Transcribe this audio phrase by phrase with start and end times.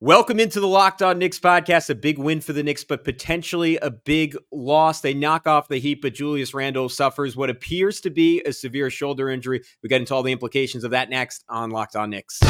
[0.00, 1.88] Welcome into the Locked On Knicks podcast.
[1.88, 5.00] A big win for the Knicks, but potentially a big loss.
[5.00, 8.90] They knock off the Heat, but Julius Randle suffers what appears to be a severe
[8.90, 9.62] shoulder injury.
[9.82, 12.40] We get into all the implications of that next on Locked On Knicks.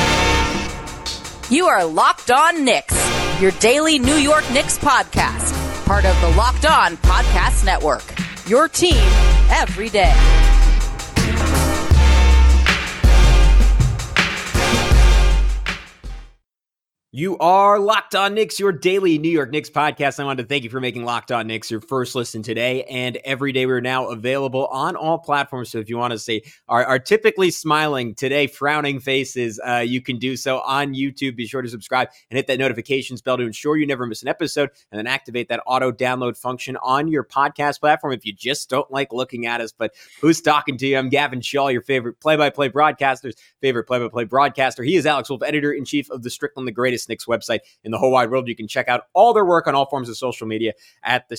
[1.51, 2.97] You are Locked On Knicks,
[3.41, 5.55] your daily New York Knicks podcast,
[5.85, 8.05] part of the Locked On Podcast Network.
[8.49, 8.97] Your team
[9.51, 10.44] every day.
[17.17, 20.19] You are Locked On Knicks, your daily New York Knicks podcast.
[20.19, 23.19] I wanted to thank you for making Locked On Knicks your first listen today and
[23.19, 23.67] every day.
[23.67, 25.71] We're now available on all platforms.
[25.71, 30.03] So if you want to see our, our typically smiling, today frowning faces, uh, you
[30.03, 31.37] can do so on YouTube.
[31.37, 34.29] Be sure to subscribe and hit that notifications bell to ensure you never miss an
[34.29, 38.69] episode and then activate that auto download function on your podcast platform if you just
[38.69, 39.71] don't like looking at us.
[39.71, 40.99] But who's talking to you?
[40.99, 44.83] I'm Gavin Shaw, your favorite play by play broadcaster's favorite play by play broadcaster.
[44.83, 47.91] He is Alex Wolf, editor in chief of the Strickland the Greatest Knicks website in
[47.91, 48.49] the whole wide world.
[48.49, 51.37] You can check out all their work on all forms of social media at the.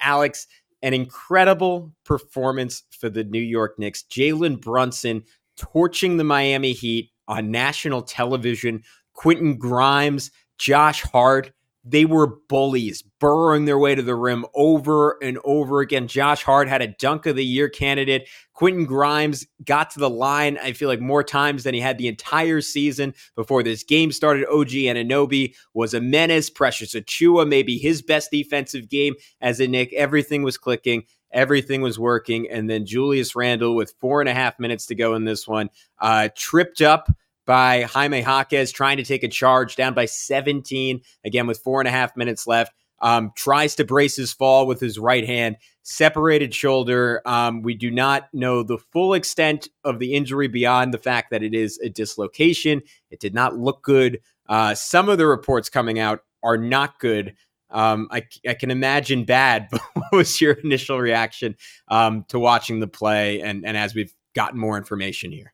[0.00, 0.46] Alex,
[0.82, 4.04] an incredible performance for the New York Knicks.
[4.10, 5.24] Jalen Brunson
[5.56, 8.82] torching the Miami Heat on national television.
[9.14, 11.52] Quentin Grimes, Josh Hart,
[11.84, 16.06] they were bullies, burrowing their way to the rim over and over again.
[16.06, 18.28] Josh Hart had a dunk of the year candidate.
[18.52, 22.06] Quentin Grimes got to the line, I feel like, more times than he had the
[22.06, 24.46] entire season before this game started.
[24.46, 26.50] OG Anunoby was a menace.
[26.50, 29.92] Precious Achiuwa, maybe his best defensive game as a Knick.
[29.94, 31.02] Everything was clicking.
[31.32, 32.48] Everything was working.
[32.48, 35.70] And then Julius Randle, with four and a half minutes to go in this one,
[35.98, 37.08] uh, tripped up
[37.46, 41.88] by Jaime Jaquez trying to take a charge down by 17, again with four and
[41.88, 42.72] a half minutes left.
[43.00, 47.20] Um, tries to brace his fall with his right hand, separated shoulder.
[47.26, 51.42] Um, we do not know the full extent of the injury beyond the fact that
[51.42, 52.80] it is a dislocation.
[53.10, 54.20] It did not look good.
[54.48, 57.34] Uh, some of the reports coming out are not good.
[57.70, 61.56] Um, I, I, can imagine bad, but what was your initial reaction
[61.88, 65.52] um, to watching the play and, and as we've gotten more information here?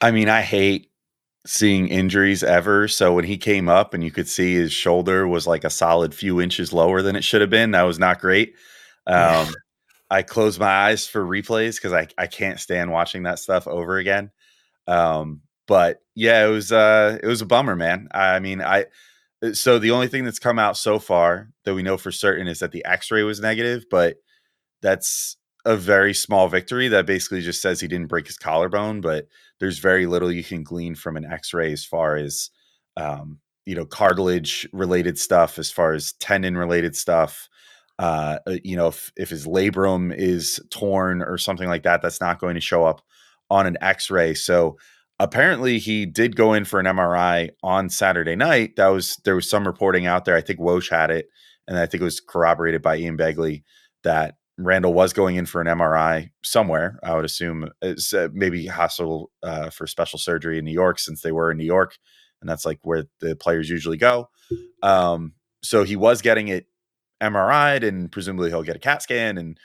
[0.00, 0.90] I mean, I hate
[1.46, 2.88] seeing injuries ever.
[2.88, 6.14] So when he came up and you could see his shoulder was like a solid
[6.14, 8.54] few inches lower than it should have been, that was not great.
[9.06, 9.54] Um,
[10.10, 13.98] I closed my eyes for replays because I, I can't stand watching that stuff over
[13.98, 14.30] again.
[14.86, 18.08] Um, but yeah, it was uh, it was a bummer, man.
[18.12, 18.86] I mean, I
[19.42, 22.46] uh, so the only thing that's come out so far that we know for certain
[22.46, 24.16] is that the X-ray was negative, but
[24.80, 29.26] that's a very small victory that basically just says he didn't break his collarbone, but
[29.60, 32.50] there's very little you can glean from an x-ray as far as
[32.96, 37.48] um, you know cartilage related stuff as far as tendon related stuff
[37.98, 42.20] uh, uh, you know if, if his labrum is torn or something like that that's
[42.20, 43.02] not going to show up
[43.50, 44.34] on an x-ray.
[44.34, 44.78] So
[45.18, 48.76] apparently he did go in for an mri on saturday night.
[48.76, 50.36] That was there was some reporting out there.
[50.36, 51.28] I think Woj had it
[51.68, 53.62] and i think it was corroborated by ian begley
[54.04, 56.98] that Randle was going in for an MRI somewhere.
[57.02, 61.20] I would assume it's uh, maybe hospital uh, for special surgery in New York, since
[61.20, 61.98] they were in New York,
[62.40, 64.30] and that's like where the players usually go.
[64.82, 66.66] Um, so he was getting it
[67.20, 69.58] MRI'd, and presumably he'll get a CAT scan and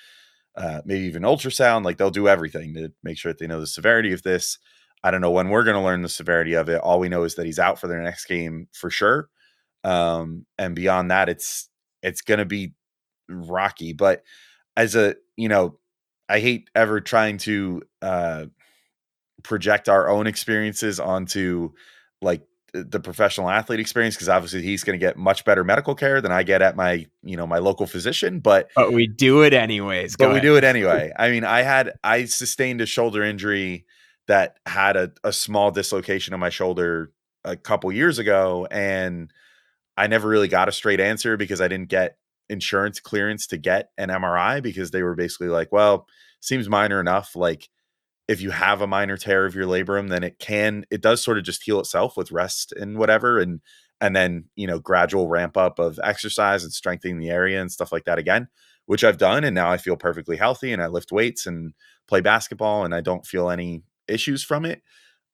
[0.56, 1.86] uh, maybe even ultrasound.
[1.86, 4.58] Like they'll do everything to make sure that they know the severity of this.
[5.04, 6.82] I don't know when we're going to learn the severity of it.
[6.82, 9.30] All we know is that he's out for the next game for sure.
[9.84, 11.70] Um, and beyond that, it's
[12.04, 12.74] it's going to be
[13.30, 14.24] rocky, but
[14.78, 15.78] as a you know
[16.30, 18.46] i hate ever trying to uh
[19.44, 21.72] project our own experiences onto
[22.22, 22.44] like
[22.74, 26.32] the professional athlete experience because obviously he's going to get much better medical care than
[26.32, 30.16] I get at my you know my local physician but but we do it anyways
[30.16, 30.44] Go but ahead.
[30.44, 33.86] we do it anyway I mean I had I sustained a shoulder injury
[34.28, 37.12] that had a, a small dislocation of my shoulder
[37.44, 39.32] a couple years ago and
[39.98, 42.18] I never really got a straight answer because I didn't get
[42.52, 46.06] insurance clearance to get an MRI because they were basically like, well,
[46.42, 47.36] seems minor enough.
[47.36, 47.70] Like
[48.28, 51.38] if you have a minor tear of your labrum, then it can, it does sort
[51.38, 53.40] of just heal itself with rest and whatever.
[53.40, 53.62] And,
[54.02, 57.92] and then, you know, gradual ramp up of exercise and strengthening the area and stuff
[57.92, 58.50] like that again,
[58.86, 59.44] which I've done.
[59.44, 61.74] And now I feel perfectly healthy and I lift weights and
[62.08, 64.82] play basketball and I don't feel any issues from it.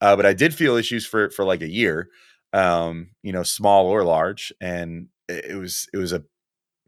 [0.01, 2.09] Uh, but I did feel issues for, for like a year,
[2.53, 4.53] um, you know, small or large.
[4.61, 6.23] And it was, it was a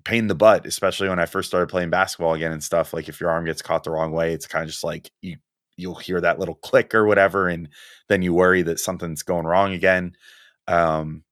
[0.09, 2.93] pain in the butt, especially when I first started playing basketball again and stuff.
[2.93, 5.37] Like if your arm gets caught the wrong way, it's kind of just like you
[5.77, 7.69] you'll hear that little click or whatever, and
[8.09, 10.13] then you worry that something's going wrong again.
[10.67, 11.23] Um,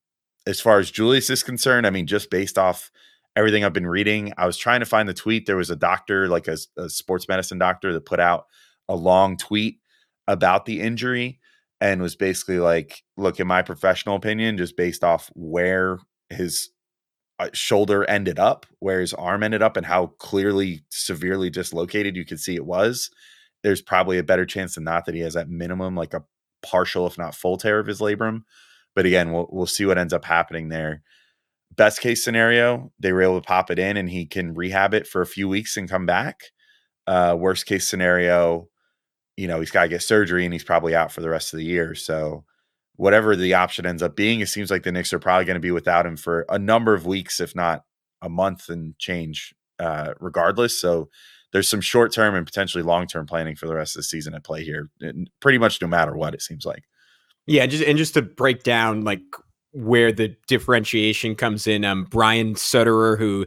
[0.46, 2.90] as far as Julius is concerned, I mean, just based off
[3.36, 5.46] everything I've been reading, I was trying to find the tweet.
[5.46, 8.46] There was a doctor, like a, a sports medicine doctor, that put out
[8.88, 9.80] a long tweet
[10.28, 11.40] about the injury.
[11.80, 16.70] and was basically like, look, in my professional opinion, just based off where his
[17.54, 22.40] shoulder ended up, where his arm ended up, and how clearly severely dislocated you could
[22.40, 23.10] see it was,
[23.64, 26.24] there's probably a better chance than not that he has at minimum like a
[26.62, 28.44] partial, if not full tear of his labrum.
[28.96, 31.04] But again, we'll we'll see what ends up happening there.
[31.76, 35.06] Best case scenario, they were able to pop it in and he can rehab it
[35.08, 36.46] for a few weeks and come back.
[37.06, 38.68] Uh, worst case scenario,
[39.36, 41.58] you know, he's got to get surgery and he's probably out for the rest of
[41.58, 41.94] the year.
[41.94, 42.44] So,
[42.98, 45.62] whatever the option ends up being, it seems like the Knicks are probably going to
[45.62, 47.84] be without him for a number of weeks, if not
[48.22, 50.80] a month and change, uh, regardless.
[50.80, 51.10] So,
[51.54, 54.34] there's some short term and potentially long term planning for the rest of the season
[54.34, 54.90] at play here,
[55.40, 56.84] pretty much no matter what, it seems like.
[57.46, 59.22] Yeah, just and just to break down like
[59.72, 63.46] where the differentiation comes in, um, Brian Sutterer, who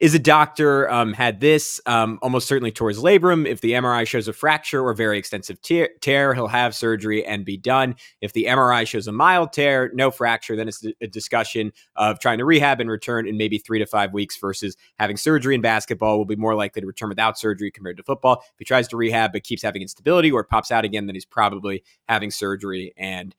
[0.00, 3.46] is a doctor, um, had this um, almost certainly towards labrum.
[3.46, 7.44] If the MRI shows a fracture or very extensive tear, tear, he'll have surgery and
[7.44, 7.96] be done.
[8.22, 12.38] If the MRI shows a mild tear, no fracture, then it's a discussion of trying
[12.38, 16.16] to rehab and return in maybe three to five weeks versus having surgery in basketball
[16.16, 18.42] will be more likely to return without surgery compared to football.
[18.42, 21.26] If he tries to rehab but keeps having instability or pops out again, then he's
[21.26, 23.34] probably having surgery and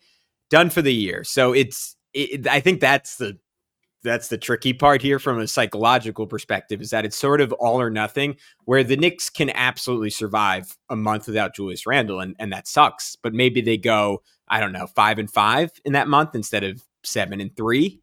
[0.52, 1.24] done for the year.
[1.24, 3.40] So it's, it, I think that's the
[4.04, 7.80] that's the tricky part here from a psychological perspective is that it's sort of all
[7.80, 12.52] or nothing where the Knicks can absolutely survive a month without Julius Randle and, and
[12.52, 13.16] that sucks.
[13.16, 16.84] But maybe they go, I don't know, five and five in that month instead of
[17.04, 18.02] seven and three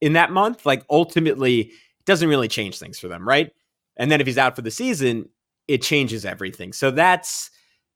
[0.00, 0.64] in that month.
[0.64, 3.50] Like ultimately, it doesn't really change things for them, right?
[3.96, 5.28] And then if he's out for the season,
[5.68, 6.72] it changes everything.
[6.72, 7.50] So that's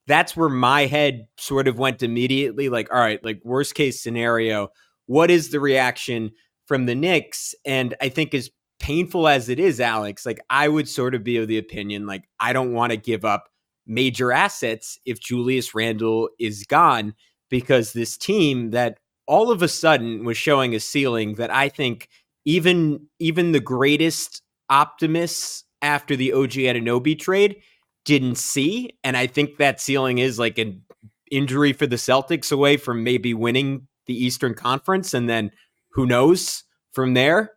[0.06, 4.68] that's where my head sort of went immediately like, all right, like worst case scenario,
[5.06, 6.30] what is the reaction?
[6.66, 7.54] From the Knicks.
[7.64, 11.36] And I think as painful as it is, Alex, like I would sort of be
[11.38, 13.48] of the opinion, like I don't want to give up
[13.86, 17.14] major assets if Julius Randle is gone
[17.48, 22.08] because this team that all of a sudden was showing a ceiling that I think
[22.44, 27.56] even even the greatest optimists after the OG Anunoby trade
[28.04, 28.90] didn't see.
[29.04, 30.82] And I think that ceiling is like an
[31.30, 35.50] injury for the Celtics away from maybe winning the Eastern Conference and then
[35.96, 36.62] who knows
[36.92, 37.52] from there?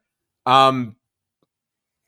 [0.45, 0.95] Um,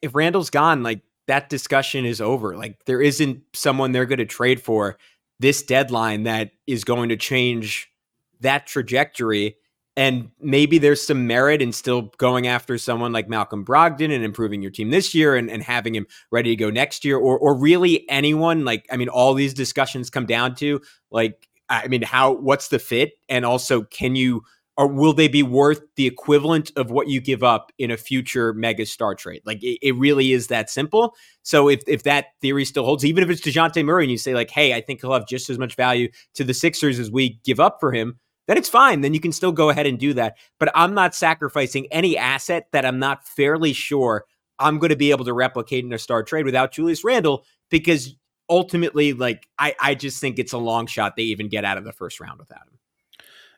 [0.01, 2.55] if Randle's gone, like that discussion is over.
[2.55, 4.97] Like there isn't someone they're going to trade for
[5.39, 7.91] this deadline that is going to change
[8.39, 9.57] that trajectory.
[9.97, 14.61] And maybe there's some merit in still going after someone like Malcolm Brogdon and improving
[14.61, 17.53] your team this year and, and having him ready to go next year, or or
[17.53, 18.63] really anyone.
[18.63, 20.79] Like, I mean, all these discussions come down to
[21.11, 23.15] like, I mean, how what's the fit?
[23.27, 24.43] And also, can you
[24.81, 28.51] or will they be worth the equivalent of what you give up in a future
[28.51, 29.43] mega star trade?
[29.45, 31.15] Like it, it, really is that simple.
[31.43, 34.33] So if if that theory still holds, even if it's Dejounte Murray and you say
[34.33, 37.39] like, hey, I think he'll have just as much value to the Sixers as we
[37.43, 38.17] give up for him,
[38.47, 39.01] then it's fine.
[39.01, 40.37] Then you can still go ahead and do that.
[40.59, 44.25] But I'm not sacrificing any asset that I'm not fairly sure
[44.57, 48.15] I'm going to be able to replicate in a star trade without Julius Randle because
[48.49, 51.83] ultimately, like I, I just think it's a long shot they even get out of
[51.83, 52.79] the first round without him.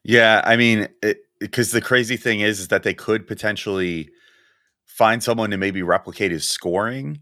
[0.04, 0.88] Yeah, I mean,
[1.40, 4.10] because the crazy thing is, is that they could potentially
[4.86, 7.22] find someone to maybe replicate his scoring.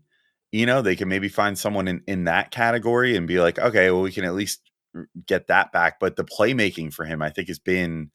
[0.51, 3.91] You know, they can maybe find someone in in that category and be like, okay,
[3.91, 4.61] well, we can at least
[5.27, 5.99] get that back.
[5.99, 8.11] But the playmaking for him, I think, has been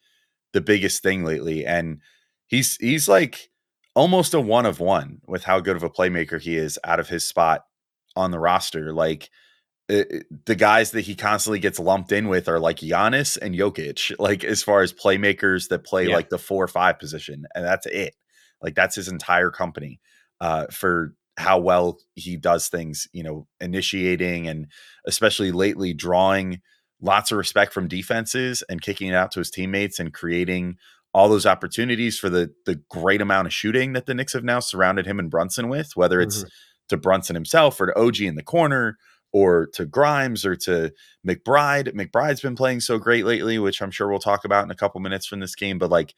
[0.53, 2.01] the biggest thing lately, and
[2.49, 3.51] he's he's like
[3.95, 7.09] almost a one of one with how good of a playmaker he is out of
[7.09, 7.65] his spot
[8.17, 8.93] on the roster.
[8.93, 9.31] Like
[9.89, 14.45] the guys that he constantly gets lumped in with are like Giannis and Jokic, like
[14.45, 16.17] as far as playmakers that play yeah.
[16.17, 18.15] like the four or five position, and that's it.
[18.61, 20.01] Like that's his entire company
[20.41, 23.07] uh, for how well he does things.
[23.13, 24.67] You know, initiating and
[25.07, 26.61] especially lately drawing
[27.01, 30.79] lots of respect from defenses and kicking it out to his teammates and creating
[31.13, 34.59] all those opportunities for the the great amount of shooting that the Knicks have now
[34.59, 36.49] surrounded him and Brunson with, whether it's mm-hmm.
[36.89, 38.99] to Brunson himself or to OG in the corner
[39.33, 40.93] or to Grimes or to
[41.27, 41.93] McBride.
[41.95, 45.01] McBride's been playing so great lately, which I'm sure we'll talk about in a couple
[45.01, 45.79] minutes from this game.
[45.79, 46.15] But like,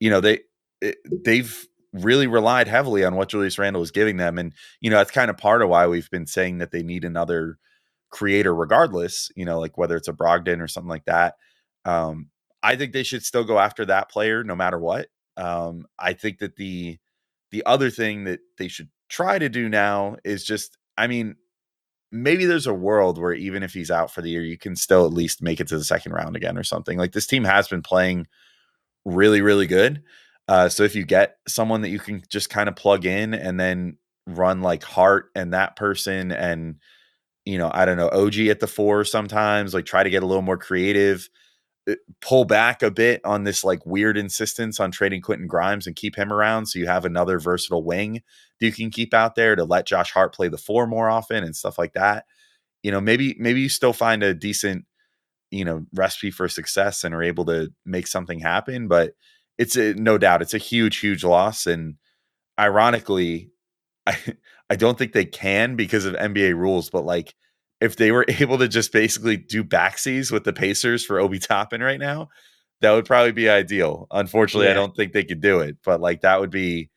[0.00, 0.40] you know, they
[0.80, 4.96] it, they've really relied heavily on what Julius Randle is giving them, and you know
[4.98, 7.58] that's kind of part of why we've been saying that they need another
[8.10, 9.30] creator, regardless.
[9.36, 11.34] You know, like whether it's a Brogdon or something like that.
[11.84, 12.28] Um,
[12.62, 15.08] I think they should still go after that player no matter what.
[15.36, 16.98] Um, I think that the
[17.50, 21.36] the other thing that they should try to do now is just, I mean,
[22.12, 25.06] maybe there's a world where even if he's out for the year, you can still
[25.06, 26.98] at least make it to the second round again or something.
[26.98, 28.26] Like this team has been playing
[29.04, 30.02] really, really good.
[30.48, 33.58] Uh, so if you get someone that you can just kind of plug in and
[33.58, 36.76] then run like Hart and that person and
[37.44, 40.26] you know, I don't know, OG at the four sometimes, like try to get a
[40.26, 41.28] little more creative.
[41.90, 45.96] uh, pull back a bit on this like weird insistence on trading Quentin Grimes and
[45.96, 48.22] keep him around so you have another versatile wing
[48.62, 51.54] you can keep out there to let Josh Hart play the four more often and
[51.54, 52.24] stuff like that.
[52.82, 54.84] You know, maybe maybe you still find a decent,
[55.50, 59.12] you know, recipe for success and are able to make something happen, but
[59.58, 61.96] it's a, no doubt it's a huge huge loss and
[62.58, 63.50] ironically
[64.06, 64.16] I
[64.70, 67.34] I don't think they can because of NBA rules, but like
[67.80, 71.82] if they were able to just basically do backsies with the Pacers for Obi Toppin
[71.82, 72.30] right now,
[72.80, 74.06] that would probably be ideal.
[74.10, 74.72] Unfortunately, yeah.
[74.72, 76.90] I don't think they could do it, but like that would be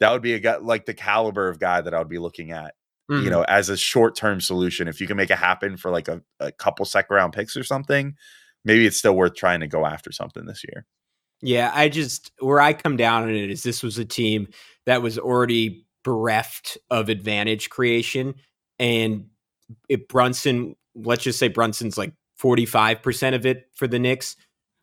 [0.00, 2.50] that would be a guy like the caliber of guy that I would be looking
[2.50, 2.74] at,
[3.10, 3.24] mm-hmm.
[3.24, 4.88] you know, as a short term solution.
[4.88, 7.64] If you can make it happen for like a, a couple second round picks or
[7.64, 8.14] something,
[8.64, 10.86] maybe it's still worth trying to go after something this year.
[11.42, 14.48] Yeah, I just where I come down on it is this was a team
[14.86, 18.34] that was already bereft of advantage creation
[18.78, 19.26] and
[19.88, 24.36] if Brunson, let's just say Brunson's like 45% of it for the Knicks.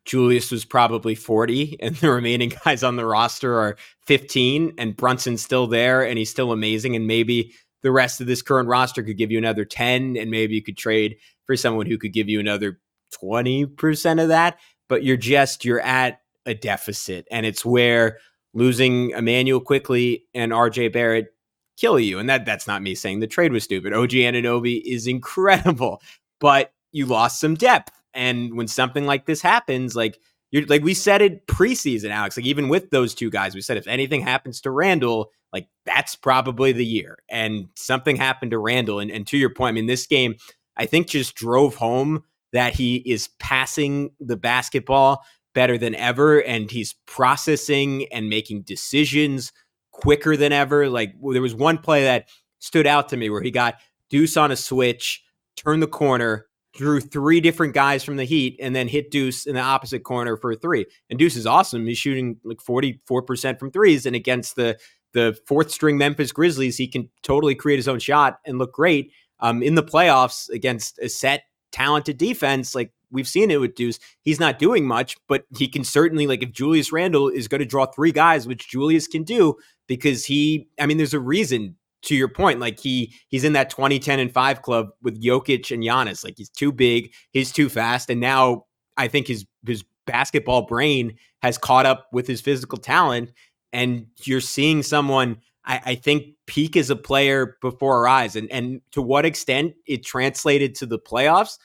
[0.06, 5.42] Julius was probably 40, and the remaining guys on the roster are 15, and Brunson's
[5.42, 6.96] still there, and he's still amazing.
[6.96, 10.56] And maybe the rest of this current roster could give you another 10, and maybe
[10.56, 12.80] you could trade for someone who could give you another
[13.22, 14.58] 20% of that.
[14.90, 17.28] But you're just, you're at a deficit.
[17.32, 18.20] And it's where
[18.54, 21.34] losing Immanuel Quickley and RJ Barrett
[21.78, 22.20] kill you.
[22.20, 23.94] And that that's not me saying the trade was stupid.
[23.94, 26.02] OG Anunoby is incredible,
[26.40, 27.92] but you lost some depth.
[28.14, 30.20] And when something like this happens, like
[30.52, 32.38] you're like we said it preseason, Alex.
[32.38, 36.16] Like even with those two guys, we said if anything happens to Randle, like that's
[36.16, 37.18] probably the year.
[37.30, 39.00] And something happened to Randle.
[39.00, 40.36] And, and to your point, I mean, this game,
[40.78, 46.70] I think just drove home that he is passing the basketball better than ever and
[46.70, 49.52] he's processing and making decisions
[49.92, 50.90] quicker than ever.
[50.90, 52.30] Like there was one play that
[52.60, 53.76] stood out to me where he got
[54.10, 55.24] Deuce on a switch,
[55.56, 59.56] turned the corner, drew three different guys from the Heat, and then hit Deuce in
[59.56, 60.86] the opposite corner for a three.
[61.10, 61.86] And Deuce is awesome.
[61.86, 64.06] He's shooting like 44% from threes.
[64.06, 64.78] And against the
[65.14, 69.12] the fourth string Memphis Grizzlies, he can totally create his own shot and look great.
[69.40, 74.00] Um, in the playoffs against a set talented defense, like we've seen it with Deuce.
[74.22, 77.66] He's not doing much, but he can certainly like if Julius Randle is going to
[77.66, 79.56] draw three guys, which Julius can do,
[79.88, 83.70] because he, I mean, there's a reason to your point, like he he's in that
[83.70, 86.24] 2010 and 5 club with Jokic and Giannis.
[86.24, 88.66] Like he's too big, he's too fast, and now
[88.98, 93.32] I think his his basketball brain has caught up with his physical talent,
[93.72, 98.52] and you're seeing someone I, I think peak as a player before our eyes, and
[98.52, 101.58] and to what extent it translated to the playoffs.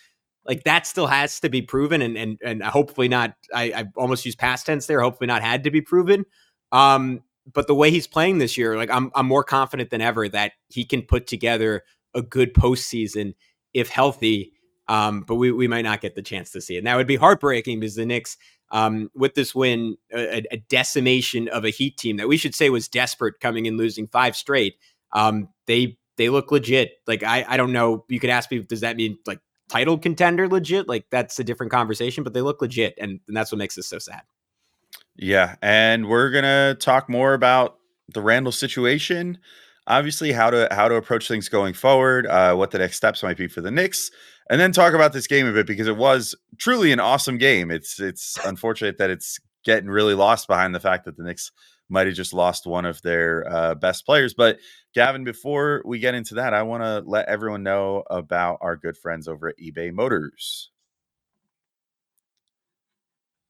[0.46, 3.34] Like that still has to be proven, and and and hopefully not.
[3.52, 5.00] I, I almost used past tense there.
[5.00, 6.24] Hopefully not had to be proven.
[6.72, 10.28] Um, but the way he's playing this year, like I'm I'm more confident than ever
[10.28, 13.34] that he can put together a good postseason
[13.74, 14.52] if healthy.
[14.88, 16.78] Um, but we, we might not get the chance to see it.
[16.78, 18.38] And that would be heartbreaking because the Knicks,
[18.70, 22.70] um, with this win, a, a, decimation of a Heat team that we should say
[22.70, 24.76] was desperate coming in losing five straight.
[25.12, 26.92] Um, they they look legit.
[27.06, 28.04] Like I I don't know.
[28.08, 30.88] You could ask me, does that mean like title contender legit?
[30.88, 32.24] Like that's a different conversation.
[32.24, 34.22] But they look legit, and, and that's what makes this so sad.
[35.18, 37.78] Yeah, and we're gonna talk more about
[38.14, 39.38] the Randle situation.
[39.88, 43.36] Obviously, how to how to approach things going forward, uh, what the next steps might
[43.36, 44.10] be for the Knicks,
[44.48, 47.70] and then talk about this game a bit because it was truly an awesome game.
[47.70, 51.50] It's it's unfortunate that it's getting really lost behind the fact that the Knicks
[51.88, 54.34] might have just lost one of their uh, best players.
[54.34, 54.58] But
[54.94, 58.96] Gavin, before we get into that, I want to let everyone know about our good
[58.96, 60.70] friends over at eBay Motors.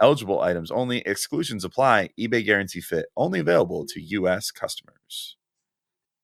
[0.00, 2.10] Eligible items only, exclusions apply.
[2.18, 4.50] eBay Guarantee Fit only available to U.S.
[4.50, 5.36] customers.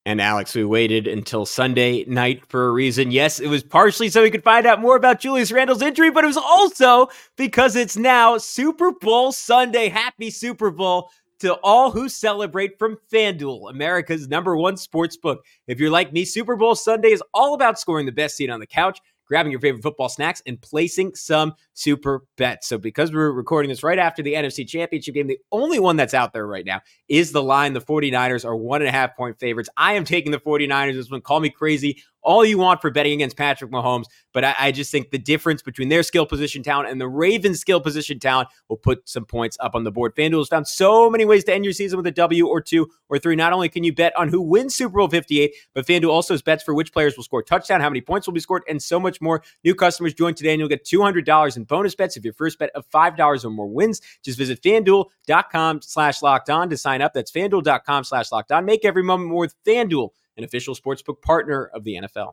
[0.04, 3.12] And Alex, we waited until Sunday night for a reason.
[3.12, 6.24] Yes, it was partially so we could find out more about Julius Randle's injury, but
[6.24, 9.88] it was also because it's now Super Bowl Sunday.
[9.88, 15.44] Happy Super Bowl to all who celebrate from FanDuel, America's number one sports book.
[15.68, 18.60] If you're like me, Super Bowl Sunday is all about scoring the best seat on
[18.60, 18.98] the couch
[19.32, 22.68] grabbing your favorite football snacks, and placing some super bets.
[22.68, 26.12] So, because we're recording this right after the NFC Championship game, the only one that's
[26.12, 27.72] out there right now is the line.
[27.72, 29.70] The 49ers are one and a half point favorites.
[29.74, 31.22] I am taking the 49ers this one.
[31.22, 34.04] Call me crazy all you want for betting against Patrick Mahomes.
[34.32, 37.60] But I, I, just think the difference between their skill position talent and the Ravens'
[37.60, 40.14] skill position talent will put some points up on the board.
[40.14, 42.88] FanDuel has found so many ways to end your season with a W or two
[43.08, 43.36] or three.
[43.36, 46.42] Not only can you bet on who wins Super Bowl 58, but FanDuel also has
[46.42, 48.98] bets for which players will score touchdown, how many points will be scored, and so
[48.98, 49.42] much more.
[49.64, 52.70] New customers join today and you'll get $200 in bonus bets if your first bet
[52.74, 54.00] of $5 or more wins.
[54.22, 57.14] Just visit fanduel.com slash locked on to sign up.
[57.14, 58.64] That's fanduel.com slash locked on.
[58.64, 62.32] Make every moment more with FanDuel an official sportsbook partner of the NFL.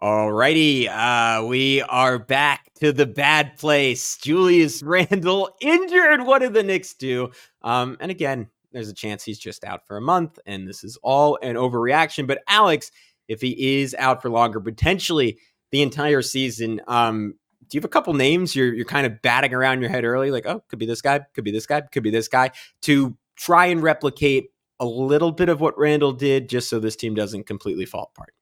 [0.00, 4.16] Alrighty, uh, we are back to the bad place.
[4.16, 6.24] Julius Randle injured.
[6.24, 7.32] What did the Knicks do?
[7.62, 10.98] Um, and again, there's a chance he's just out for a month, and this is
[11.02, 12.26] all an overreaction.
[12.26, 12.90] But Alex,
[13.28, 15.38] if he is out for longer, potentially
[15.70, 17.34] the entire season, um,
[17.68, 20.30] do you have a couple names you're you're kind of batting around your head early,
[20.30, 22.50] like oh, could be this guy, could be this guy, could be this guy,
[22.82, 27.14] to try and replicate a little bit of what Randle did, just so this team
[27.14, 28.32] doesn't completely fall apart.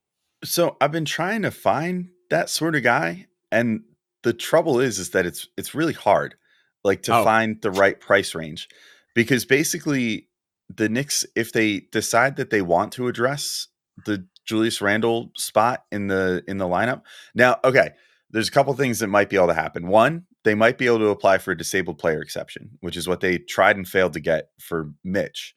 [0.45, 3.83] So I've been trying to find that sort of guy, and
[4.23, 6.37] the trouble is, is that it's it's really hard,
[6.85, 7.25] like to oh.
[7.25, 8.69] find the right price range,
[9.17, 10.29] because basically
[10.69, 13.67] the Knicks, if they decide that they want to address
[14.05, 17.03] the Julius Randle spot in the in the lineup,
[17.35, 17.91] now okay
[18.31, 19.87] there's a couple things that might be able to happen.
[19.87, 23.21] One, they might be able to apply for a disabled player exception, which is what
[23.21, 25.55] they tried and failed to get for Mitch,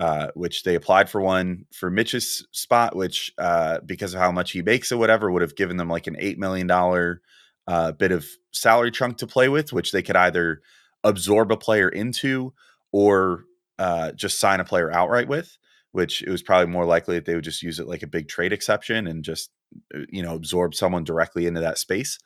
[0.00, 4.50] uh, which they applied for one for Mitch's spot, which uh, because of how much
[4.50, 7.22] he makes or whatever would have given them like an eight million dollar
[7.66, 10.60] uh, bit of salary chunk to play with, which they could either
[11.04, 12.52] absorb a player into
[12.92, 13.44] or
[13.78, 15.56] uh, just sign a player outright with.
[15.92, 18.28] Which it was probably more likely that they would just use it like a big
[18.28, 19.50] trade exception and just
[19.94, 22.18] uh, you know absorb someone directly into that space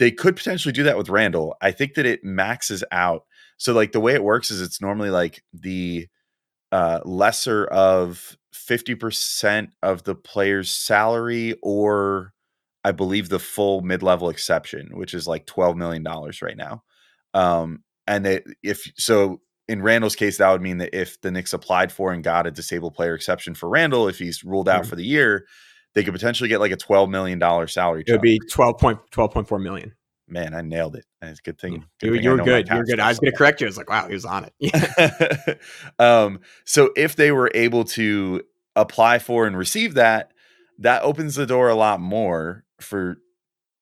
[0.00, 1.54] they could potentially do that with Randle.
[1.60, 3.22] i think that it maxes out
[3.58, 6.08] so like the way it works is it's normally like the
[6.72, 12.32] uh, lesser of 50% of the player's salary or
[12.84, 16.82] i believe the full mid-level exception which is like 12 million dollars right now
[17.34, 21.52] um and it, if so in Randle's case, that would mean that if the Knicks
[21.52, 24.90] applied for and got a disabled player exception for Randle, if he's ruled out mm-hmm.
[24.90, 25.46] for the year,
[25.94, 28.02] they could potentially get like a twelve million dollar salary.
[28.04, 29.94] It would be 12.4 million.
[30.26, 31.04] Man, I nailed it.
[31.22, 31.84] It's a good thing.
[32.00, 32.68] Good you, you were good.
[32.68, 32.98] You were good.
[32.98, 33.66] I was going to correct you.
[33.66, 34.54] I was like, wow, he was on it.
[34.58, 35.54] Yeah.
[35.98, 38.42] um, so if they were able to
[38.74, 40.32] apply for and receive that,
[40.78, 43.18] that opens the door a lot more for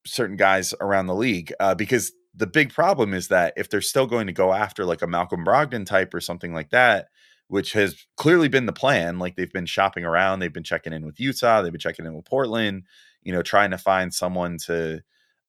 [0.07, 4.07] certain guys around the league uh, because the big problem is that if they're still
[4.07, 7.09] going to go after like a Malcolm Brogdon type or something like that,
[7.49, 9.19] which has clearly been the plan.
[9.19, 12.15] Like they've been shopping around, they've been checking in with Utah, they've been checking in
[12.15, 12.85] with Portland,
[13.23, 15.01] you know, trying to find someone to,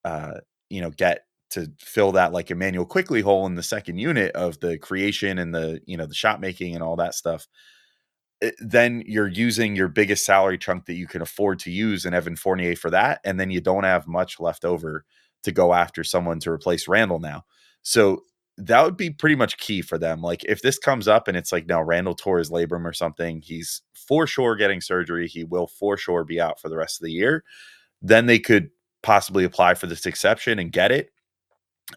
[0.03, 0.35] uh,
[0.69, 4.59] you know, get to fill that like Immanuel Quickley hole in the second unit of
[4.59, 7.47] the creation and the, you know, the shot making and all that stuff.
[8.41, 12.13] Eh, then you're using your biggest salary chunk that you can afford to use in
[12.13, 13.19] Evan Fournier for that.
[13.25, 15.05] And then you don't have much left over
[15.43, 17.45] to go after someone to replace Randle now.
[17.81, 18.23] So
[18.57, 20.21] that would be pretty much key for them.
[20.21, 23.41] Like if this comes up and it's like now Randle tore his labrum or something,
[23.41, 25.27] he's for sure getting surgery.
[25.27, 27.43] He will for sure be out for the rest of the year.
[28.01, 28.69] Then they could
[29.01, 31.11] possibly apply for this exception and get it,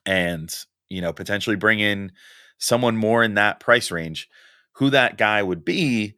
[0.06, 0.54] and
[0.88, 2.12] you know potentially bring in
[2.58, 4.28] someone more in that price range.
[4.74, 6.14] Who that guy would be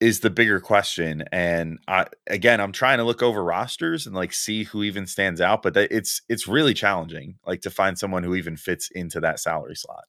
[0.00, 1.24] is the bigger question.
[1.32, 5.40] And I, again, I'm trying to look over rosters and like see who even stands
[5.40, 9.20] out, but that, it's it's really challenging, like to find someone who even fits into
[9.20, 10.04] that salary slot.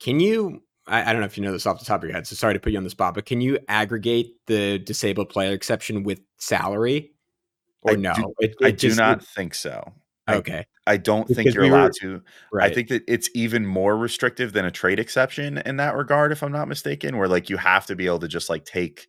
[0.00, 0.62] Can you?
[0.86, 2.36] I, I don't know if you know this off the top of your head, so
[2.36, 6.02] sorry to put you on the spot, but can you aggregate the disabled player exception
[6.02, 7.12] with salary?
[7.82, 8.14] Or I no?
[8.14, 9.92] Do, it, it I do not think so.
[10.28, 10.66] Okay.
[10.86, 12.22] I, I don't because think you're we allowed to.
[12.52, 12.70] Right.
[12.70, 16.42] I think that it's even more restrictive than a trade exception in that regard, if
[16.42, 19.06] I'm not mistaken, where like you have to be able to just like take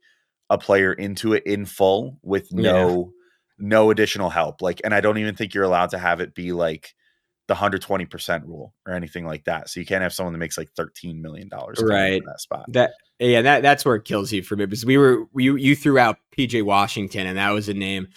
[0.50, 3.14] a player into it in full with no
[3.60, 3.68] yeah.
[3.68, 4.62] no additional help.
[4.62, 6.96] Like, and I don't even think you're allowed to have it be like
[7.50, 9.70] the 120% rule or anything like that.
[9.70, 12.66] So you can't have someone that makes like 13 million dollars right that spot.
[12.70, 15.76] That yeah, that that's where it kills you for me because we were you you
[15.76, 18.08] threw out PJ Washington and that was a name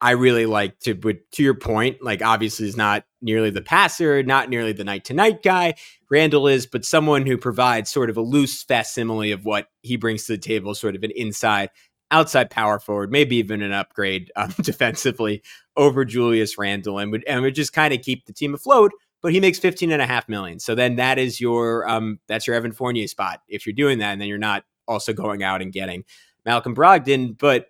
[0.00, 4.22] I really like to, but to your point, like obviously is not nearly the passer,
[4.22, 5.74] not nearly the night to night guy.
[6.10, 10.26] Randle is, but someone who provides sort of a loose facsimile of what he brings
[10.26, 11.70] to the table, sort of an inside,
[12.10, 15.42] outside power forward, maybe even an upgrade um, defensively
[15.76, 18.92] over Julius Randle, and would and would just kind of keep the team afloat.
[19.22, 20.60] But he makes 15 and a half million.
[20.60, 24.12] So then that is your um that's your Evan Fournier spot if you're doing that,
[24.12, 26.04] and then you're not also going out and getting
[26.44, 27.36] Malcolm Brogdon.
[27.36, 27.68] But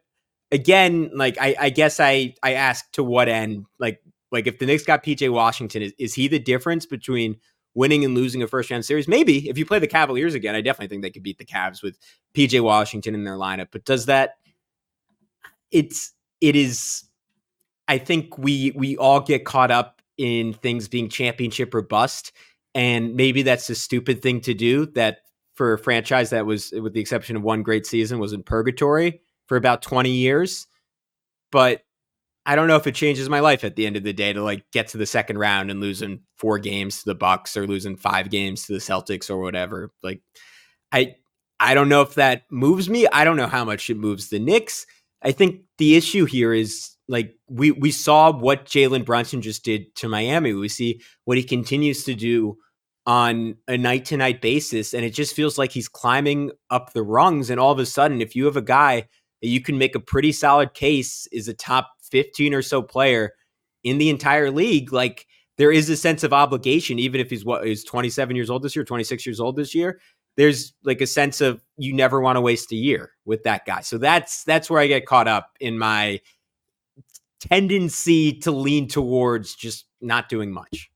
[0.51, 3.67] again, like I, I guess I I ask to what end?
[3.79, 7.37] Like like if the Knicks got PJ Washington, is, is he the difference between
[7.75, 9.09] winning and losing a first round series?
[9.09, 11.83] Maybe if you play the Cavaliers again, I definitely think they could beat the Cavs
[11.83, 11.99] with
[12.35, 13.69] PJ Washington in their lineup.
[13.71, 14.35] But does that?
[15.71, 17.05] It's it is.
[17.89, 22.33] I think we we all get caught up in things being championship or bust,
[22.75, 24.87] and maybe that's a stupid thing to do.
[24.87, 25.19] That
[25.55, 29.23] for a franchise that was, with the exception of one great season, was in purgatory
[29.47, 30.67] for about twenty years.
[31.53, 31.83] But
[32.45, 34.43] I don't know if it changes my life at the end of the day to
[34.43, 37.97] like get to the second round and losing four games to the Bucks or losing
[37.97, 39.91] five games to the Celtics or whatever.
[40.03, 40.23] Like
[40.93, 41.17] I
[41.59, 43.07] I don't know if that moves me.
[43.13, 44.87] I don't know how much it moves the Knicks.
[45.23, 49.95] I think the issue here is like we we saw what Jalen Brunson just did
[49.97, 50.53] to Miami.
[50.53, 52.59] We see what he continues to do
[53.07, 57.03] on a night to night basis, and it just feels like he's climbing up the
[57.03, 57.51] rungs.
[57.51, 59.09] And all of a sudden, if you have a guy
[59.42, 63.33] that you can make a pretty solid case is a top 15 or so player
[63.85, 65.27] in the entire league, like
[65.59, 68.77] there is a sense of obligation, even if he's what is 27 years old this
[68.77, 70.01] year, 26 years old this year.
[70.37, 73.81] There's like a sense of you never want to waste a year with that guy.
[73.81, 76.20] So that's that's where I get caught up in my
[77.40, 80.90] tendency to lean towards just not doing much.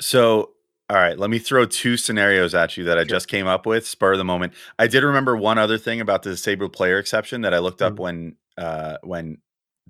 [0.00, 0.50] So
[0.88, 3.08] all right, let me throw two scenarios at you that I sure.
[3.08, 4.52] just came up with, spur of the moment.
[4.78, 7.94] I did remember one other thing about the disabled player exception that I looked up
[7.94, 8.02] mm-hmm.
[8.02, 9.38] when uh, when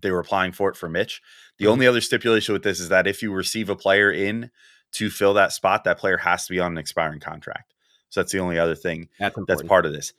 [0.01, 1.23] they were applying for it for Mitch.
[1.59, 1.73] The mm-hmm.
[1.73, 4.51] only other stipulation with this is that if you receive a player in
[4.93, 7.75] to fill that spot, that player has to be on an expiring contract.
[8.09, 10.13] So that's the only other thing that's, that's part of this.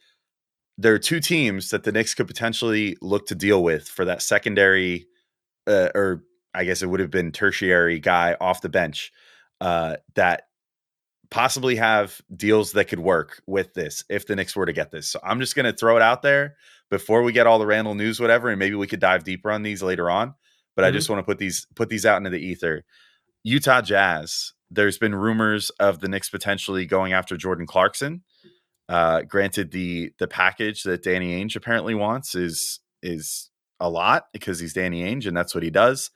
[0.78, 4.22] There are two teams that the Knicks could potentially look to deal with for that
[4.22, 5.08] secondary,
[5.66, 9.12] uh, or I guess it would have been tertiary guy off the bench
[9.60, 10.47] uh, that
[11.30, 15.10] possibly have deals that could work with this if the Knicks were to get this.
[15.10, 16.56] So I'm just going to throw it out there
[16.90, 19.63] before we get all the Randle news, whatever, and maybe we could dive deeper on
[19.63, 20.34] these later on.
[20.76, 20.88] But mm-hmm.
[20.88, 22.86] I just want to put these put these out into the ether.
[23.44, 24.54] Utah Jazz.
[24.70, 28.24] There's been rumors of the Knicks potentially going after Jordan Clarkson.
[28.90, 34.60] Uh, granted, the the package that Danny Ainge apparently wants is is a lot because
[34.60, 36.12] he's Danny Ainge and that's what he does.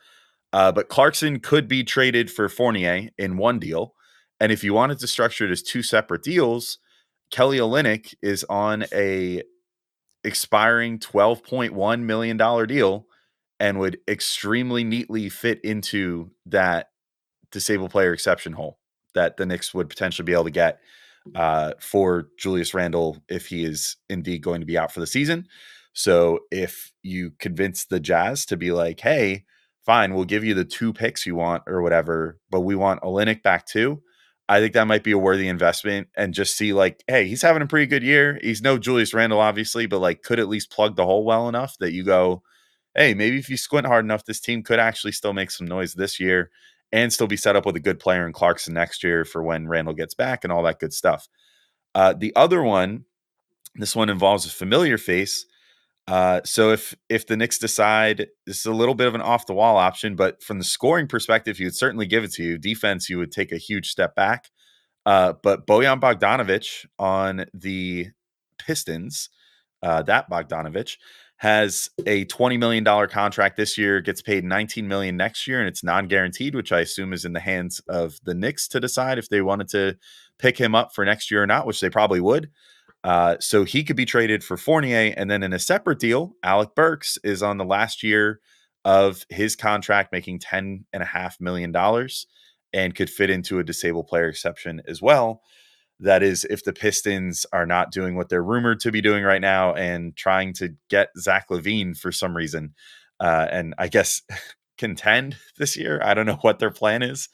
[0.54, 3.94] Uh, but Clarkson could be traded for Fournier in one deal.
[4.42, 6.80] And if you wanted to structure it as two separate deals,
[7.30, 9.44] Kelly Olynyk is on a
[10.24, 13.06] expiring $12.1 million deal
[13.60, 16.88] and would extremely neatly fit into that
[17.52, 18.80] disabled player exception hole
[19.14, 20.80] that the Knicks would potentially be able to get
[21.36, 25.48] uh, for Julius Randle if he is indeed going to be out for the season.
[25.94, 29.46] So if you convince the Jazz to be like, hey,
[29.86, 33.44] fine, we'll give you the two picks you want or whatever, but we want Olynyk
[33.44, 34.02] back too.
[34.52, 37.62] I think that might be a worthy investment and just see like, hey, he's having
[37.62, 38.38] a pretty good year.
[38.44, 41.78] He's no Julius Randle, obviously, but like could at least plug the hole well enough
[41.80, 42.44] that you go,
[42.94, 45.94] hey, maybe if you squint hard enough, this team could actually still make some noise
[45.94, 46.52] this year
[46.92, 49.70] and still be set up with a good player in Clarkson next year for when
[49.70, 51.30] Randle gets back and all that good stuff.
[51.96, 53.06] Uh, the other one,
[53.76, 55.46] this one involves a familiar face.
[56.12, 59.46] Uh, so if if the Knicks decide this is a little bit of an off
[59.46, 62.58] the wall option, but from the scoring perspective, you would certainly give it to you.
[62.58, 64.50] Defense, you would take a huge step back.
[65.06, 68.10] Uh, but Bojan Bogdanovic on the
[68.60, 69.30] Pistons,
[69.82, 70.98] uh, that Bogdanovic
[71.38, 75.84] has a $20 million contract this year, gets paid 19 million next year, and it's
[75.84, 79.42] non-guaranteed, which I assume is in the hands of the Knicks to decide if they
[79.42, 79.98] wanted to
[80.38, 82.52] pick him up for next year or not, which they probably would.
[83.04, 85.14] Uh, so he could be traded for Fournier.
[85.18, 88.40] And then in a separate deal, Alec Burks is on the last year
[88.86, 91.76] of his contract, making $10.5 million
[92.74, 95.42] and could fit into a disabled player exception as well.
[96.00, 99.42] That is, if the Pistons are not doing what they're rumored to be doing right
[99.42, 102.74] now and trying to get Zach LaVine for some reason,
[103.20, 104.22] uh, and I guess
[104.78, 106.02] contend this year.
[106.04, 107.30] I don't know what their plan is.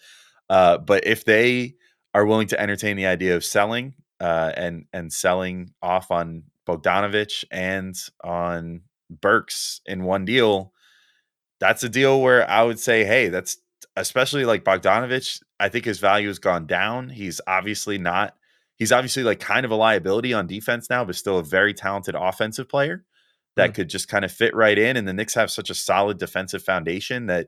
[0.50, 1.76] Uh, but if they
[2.14, 7.44] are willing to entertain the idea of selling uh, and and selling off on Bogdanovic
[7.52, 10.74] and on Burks in one deal,
[11.60, 13.58] that's a deal where I would say, hey, that's
[13.96, 15.42] especially like Bogdanovic.
[15.60, 17.10] I think his value has gone down.
[17.10, 18.36] He's obviously not.
[18.76, 22.16] He's obviously like kind of a liability on defense now, but still a very talented
[22.16, 23.04] offensive player
[23.56, 23.76] that mm-hmm.
[23.76, 24.98] could just kind of fit right in.
[24.98, 27.48] And the Knicks have such a solid defensive foundation that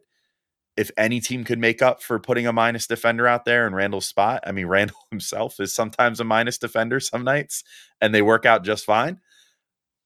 [0.79, 4.05] if any team could make up for putting a minus defender out there in Randle's
[4.05, 7.65] spot, I mean, Randle himself is sometimes a minus defender some nights,
[7.99, 9.19] and they work out just fine.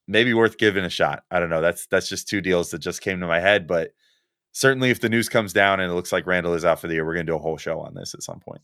[0.08, 1.24] Maybe worth giving a shot.
[1.30, 1.62] I don't know.
[1.62, 3.94] That's that's just two deals that just came to my head, but
[4.52, 6.96] certainly if the news comes down and it looks like Randle is out for the
[6.96, 8.62] year, we're going to do a whole show on this at some point.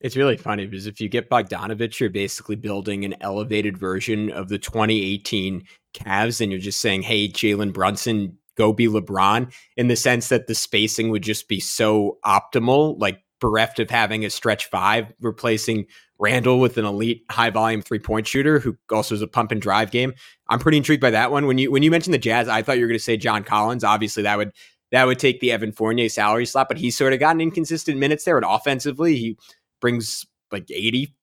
[0.00, 4.48] It's really funny because if you get Bogdanovic, you're basically building an elevated version of
[4.48, 9.96] the 2018 Cavs and you're just saying, hey, Jalen Brunson, go be LeBron, in the
[9.96, 14.66] sense that the spacing would just be so optimal, like bereft of having a stretch
[14.66, 15.86] five, replacing
[16.18, 19.62] Randle with an elite high volume three point shooter who also is a pump and
[19.62, 20.12] drive game.
[20.48, 21.46] I'm pretty intrigued by that one.
[21.46, 23.44] When you when you mentioned the Jazz, I thought you were going to say John
[23.44, 23.84] Collins.
[23.84, 24.52] Obviously, that would
[24.90, 28.24] that would take the Evan Fournier salary slot, but he's sort of gotten inconsistent minutes
[28.24, 28.36] there.
[28.36, 29.38] And offensively, he
[29.80, 31.14] brings like 80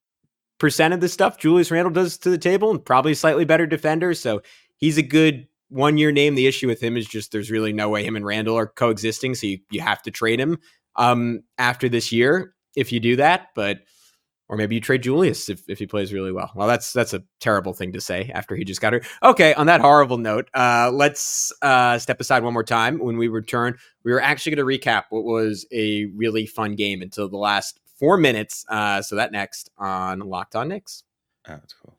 [0.58, 4.14] percent of the stuff Julius Randle does to the table, and probably slightly better defender.
[4.14, 4.42] So
[4.78, 6.36] he's a good one year name.
[6.36, 9.36] The issue with him is just there's really no way him and Randle are coexisting.
[9.36, 10.60] So you, you have to trade him
[10.96, 13.48] um, after this year if you do that.
[13.56, 13.80] But
[14.48, 16.52] or maybe you trade Julius if, if he plays really well.
[16.56, 19.06] Well, that's that's a terrible thing to say after he just got hurt.
[19.24, 23.00] Okay, on that horrible note, uh, let's uh, step aside one more time.
[23.00, 27.02] When we return, we are actually going to recap what was a really fun game
[27.02, 28.66] until the last four minutes.
[28.70, 31.04] Uh, so that next on Locked On Knicks.
[31.48, 31.95] Oh, that's cool.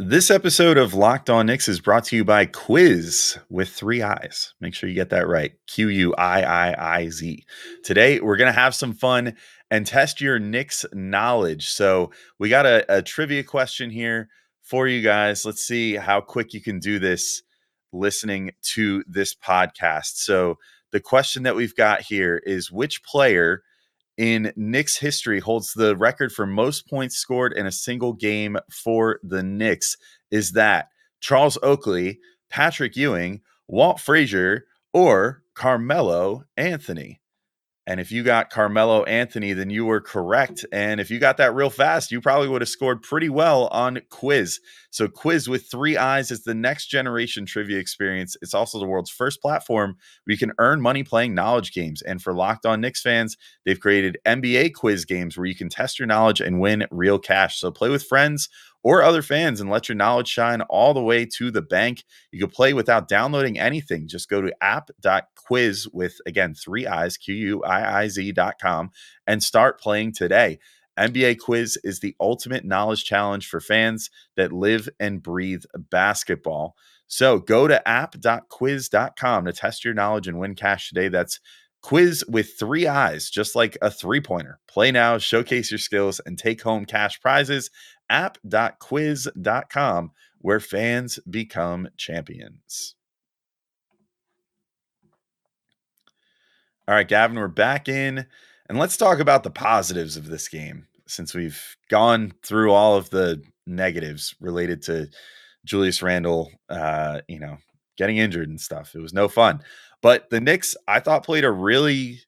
[0.00, 4.54] This episode of Locked On Knicks is brought to you by Quiiiz with three eyes.
[4.60, 5.54] Make sure you get that right.
[5.66, 7.44] Q U I I I Z.
[7.82, 9.34] Today, we're going to have some fun
[9.72, 11.66] and test your Knicks knowledge.
[11.66, 14.28] So, we got a, a trivia question here
[14.62, 15.44] for you guys.
[15.44, 17.42] Let's see how quick you can do this
[17.92, 20.18] listening to this podcast.
[20.18, 20.58] So,
[20.92, 23.64] the question that we've got here is which player
[24.18, 29.20] in Knicks history holds the record for most points scored in a single game for
[29.22, 29.96] the Knicks.
[30.30, 30.88] Is that
[31.20, 32.18] Charles Oakley,
[32.50, 37.20] Patrick Ewing, Walt Frazier, or Carmelo Anthony?
[37.88, 40.62] And if you got Carmelo Anthony, then you were correct.
[40.70, 44.02] And if you got that real fast, you probably would have scored pretty well on
[44.10, 44.60] Quiiiz.
[44.90, 48.36] So, Quiiiz with three eyes is the next generation trivia experience.
[48.42, 52.02] It's also the world's first platform where you can earn money playing knowledge games.
[52.02, 55.98] And for Locked On Knicks fans, they've created NBA quiz games where you can test
[55.98, 57.58] your knowledge and win real cash.
[57.58, 58.50] So, play with friends
[58.82, 62.04] or other fans and let your knowledge shine all the way to the bank.
[62.32, 64.08] You can play without downloading anything.
[64.08, 68.90] Just go to app.quiz with, again, three eyes, Q U I I Z.com,
[69.26, 70.58] and start playing today.
[70.98, 76.74] NBA Quiiiz is the ultimate knowledge challenge for fans that live and breathe basketball.
[77.06, 81.08] So go to app.quiiiz.com to test your knowledge and win cash today.
[81.08, 81.40] That's
[81.82, 84.58] quiz with three eyes, just like a three pointer.
[84.68, 87.70] Play now, showcase your skills, and take home cash prizes
[88.10, 92.94] app.quiiiz.com, where fans become champions.
[96.86, 98.26] All right, Gavin, we're back in,
[98.68, 103.10] and let's talk about the positives of this game since we've gone through all of
[103.10, 105.08] the negatives related to
[105.64, 107.58] Julius Randle, uh, you know,
[107.96, 108.94] getting injured and stuff.
[108.94, 109.60] It was no fun.
[110.00, 112.20] But the Knicks, I thought, played a really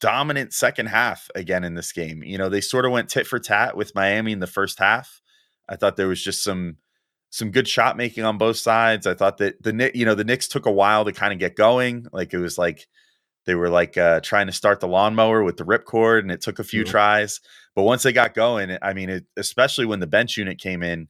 [0.00, 2.22] dominant second half again in this game.
[2.22, 5.20] You know, they sort of went tit for tat with Miami in the first half.
[5.68, 6.76] I thought there was just some
[7.30, 9.06] some good shot making on both sides.
[9.06, 11.56] I thought that the you know the Knicks took a while to kind of get
[11.56, 12.06] going.
[12.12, 12.86] Like it was like
[13.46, 16.58] they were like uh, trying to start the lawnmower with the ripcord, and it took
[16.58, 16.90] a few mm-hmm.
[16.90, 17.40] tries.
[17.74, 21.08] But once they got going, I mean, it, especially when the bench unit came in,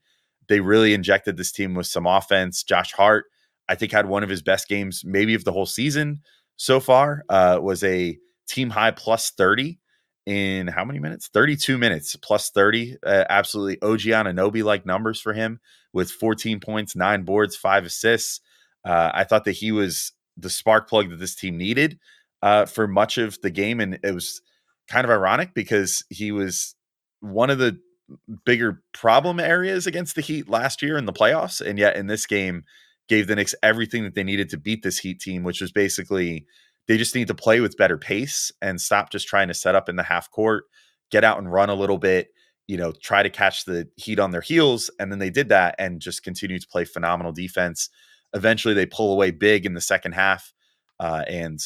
[0.49, 2.63] they really injected this team with some offense.
[2.63, 3.27] Josh Hart,
[3.69, 6.23] I think, had one of his best games, maybe of the whole season
[6.57, 7.23] so far.
[7.29, 9.79] Uh, was a team high plus 30
[10.27, 11.29] in how many minutes?
[11.29, 12.97] 32 minutes plus 30.
[13.05, 15.61] Uh, absolutely OG Anunoby like numbers for him
[15.93, 18.41] with 14 points, nine boards, five assists.
[18.85, 21.99] Uh, I thought that he was the spark plug that this team needed
[22.43, 23.81] uh, for much of the game.
[23.81, 24.41] And it was
[24.89, 26.75] kind of ironic because he was
[27.21, 27.79] one of the
[28.45, 31.61] bigger problem areas against the Heat last year in the playoffs.
[31.61, 32.65] And yet in this game,
[33.09, 36.47] gave the Knicks everything that they needed to beat this Heat team, which was basically
[36.87, 39.89] they just need to play with better pace and stop just trying to set up
[39.89, 40.65] in the half court,
[41.11, 42.29] get out and run a little bit,
[42.67, 44.91] you know, try to catch the heat on their heels.
[44.99, 47.89] And then they did that and just continued to play phenomenal defense.
[48.35, 50.53] Eventually, they pull away big in the second half.
[51.01, 51.61] Uh, and,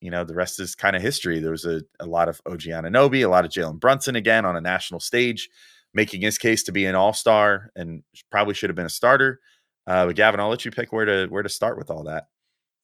[0.00, 1.38] you know, the rest is kind of history.
[1.38, 4.56] There was a, a lot of OG Anunoby, a lot of Jalen Brunson again on
[4.56, 5.48] a national stage,
[5.94, 9.40] making his case to be an all star and probably should have been a starter.
[9.86, 12.26] Uh, but Gavin, I'll let you pick where to where to start with all that.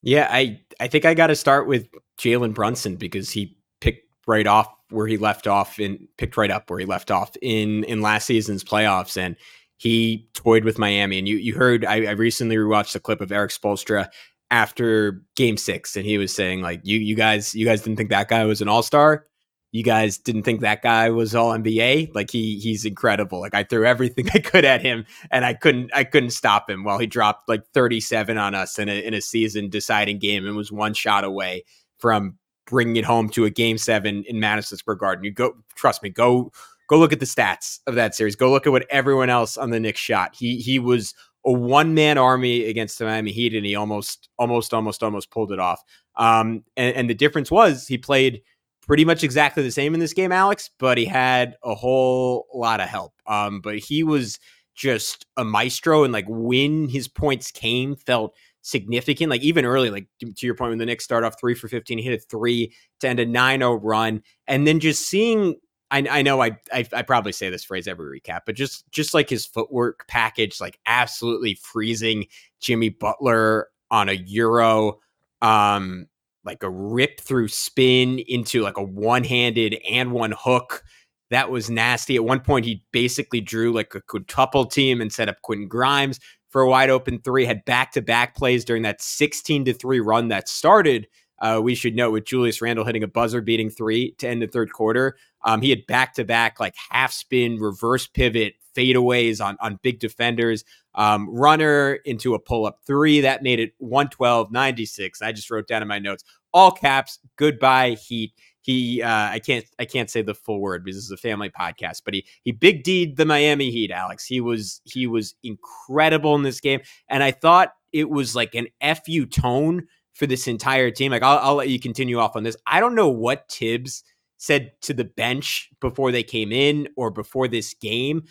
[0.02, 4.46] Yeah, I I think I got to start with Jalen Brunson because he picked right
[4.46, 8.00] off where he left off and picked right up where he left off in in
[8.00, 9.36] last season's playoffs, and
[9.76, 11.18] he toyed with Miami.
[11.18, 14.08] And you you heard I, I recently rewatched a clip of Erik Spoelstra
[14.50, 18.10] after Game Six, and he was saying like you you guys you guys didn't think
[18.10, 19.26] that guy was an All Star
[19.70, 22.14] you guys didn't think that guy was all NBA.
[22.14, 23.40] Like he he's incredible.
[23.40, 26.84] Like I threw everything I could at him and I couldn't I couldn't stop him
[26.84, 30.56] while he dropped like 37 on us in a in a season deciding game and
[30.56, 31.64] was one shot away
[31.98, 35.24] from bringing it home to a game 7 in Madison Square Garden.
[35.24, 36.50] You go trust me, go
[36.88, 38.36] go look at the stats of that series.
[38.36, 40.34] Go look at what everyone else on the Knicks shot.
[40.34, 44.74] He he was a one man army against the Miami Heat, and he almost, almost,
[44.74, 45.82] almost, almost pulled it off.
[46.16, 48.42] Um, and, and the difference was he played
[48.88, 52.80] pretty much exactly the same in this game, Alex, but he had a whole lot
[52.80, 53.12] of help.
[53.26, 54.40] Um, but he was
[54.74, 59.30] just a maestro, and like when his points came, felt significant.
[59.30, 61.98] Like even early, like to your point, when the Knicks start off three for 15,
[61.98, 64.22] he hit a three to end a 9 0 run.
[64.46, 65.56] And then just seeing
[65.90, 69.14] I, I know I, I, I probably say this phrase every recap, but just just
[69.14, 72.26] like his footwork package, like absolutely freezing
[72.60, 74.98] Jimmy Butler on a euro,
[75.40, 76.06] um,
[76.48, 80.82] like a rip through spin into like a one handed and one hook.
[81.30, 82.16] That was nasty.
[82.16, 86.18] At one point, he basically drew like a quintuple team and set up Quentin Grimes
[86.50, 87.44] for a wide open three.
[87.44, 91.06] Had back to back plays during that sixteen to three run that started
[91.40, 94.46] uh, we should note with Julius Randle hitting a buzzer beating three to end the
[94.46, 95.16] third quarter.
[95.44, 100.00] Um, he had back to back like half spin, reverse pivot, fadeaways on, on big
[100.00, 100.64] defenders.
[100.98, 105.22] Um, runner into a pull up three that made it 112 96.
[105.22, 107.18] I just wrote down in my notes all caps.
[107.36, 108.32] Goodbye Heat.
[108.62, 111.48] He uh, I can't I can't say the full word because this is a family
[111.48, 113.90] podcast, but he he big deed the Miami Heat.
[113.90, 118.54] Alex he was he was incredible in this game, and I thought it was like
[118.54, 118.66] an
[119.06, 121.12] fu tone for this entire team.
[121.12, 122.56] Like I'll, I'll let you continue off on this.
[122.66, 124.04] I don't know what Thibs
[124.36, 128.24] said to the bench before they came in or before this game,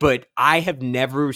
[0.00, 1.32] but I have never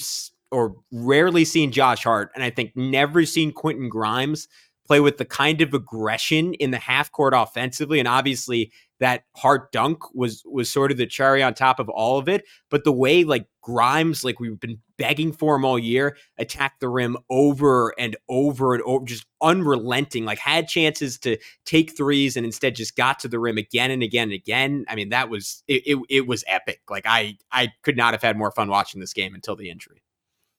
[0.50, 4.48] or rarely seen Josh Hart, and I think never seen Quentin Grimes
[4.88, 7.98] play with the kind of aggression in the half court offensively.
[7.98, 12.18] And obviously, that Hart dunk was was sort of the cherry on top of all
[12.18, 12.44] of it.
[12.70, 16.88] But the way like Grimes, like we've been begging for him all year, attacked the
[16.88, 20.24] rim over and over and over, just unrelenting.
[20.24, 24.02] Like had chances to take threes and instead just got to the rim again and
[24.02, 24.84] again and again.
[24.88, 25.82] I mean, that was it.
[25.86, 26.80] It, it was epic.
[26.90, 30.02] Like I I could not have had more fun watching this game until the injury.